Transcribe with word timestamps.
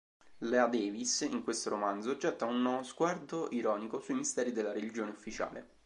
La 0.39 0.65
Davis 0.65 1.21
in 1.31 1.43
questo 1.43 1.69
romanzo 1.69 2.17
getta 2.17 2.45
uno 2.45 2.81
sguardo 2.81 3.49
ironico 3.51 3.99
sui 3.99 4.15
misteri 4.15 4.51
della 4.51 4.71
religione 4.71 5.11
ufficiale. 5.11 5.69